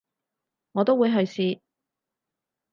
[0.71, 1.61] 我都會去試